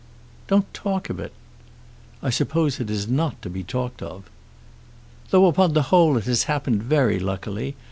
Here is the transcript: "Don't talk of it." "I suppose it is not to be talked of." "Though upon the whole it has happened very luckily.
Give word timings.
"Don't 0.47 0.73
talk 0.73 1.11
of 1.11 1.19
it." 1.19 1.31
"I 2.23 2.31
suppose 2.31 2.79
it 2.79 2.89
is 2.89 3.07
not 3.07 3.39
to 3.43 3.51
be 3.51 3.63
talked 3.63 4.01
of." 4.01 4.31
"Though 5.29 5.45
upon 5.45 5.73
the 5.73 5.83
whole 5.93 6.17
it 6.17 6.25
has 6.25 6.45
happened 6.45 6.81
very 6.81 7.19
luckily. 7.19 7.75